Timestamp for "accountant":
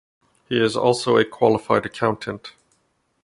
1.85-2.53